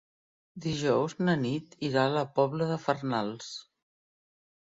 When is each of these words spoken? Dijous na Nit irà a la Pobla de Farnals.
Dijous 0.63 1.11
na 1.27 1.35
Nit 1.41 1.75
irà 1.89 2.05
a 2.09 2.13
la 2.13 2.23
Pobla 2.39 2.71
de 2.71 2.79
Farnals. 2.87 3.51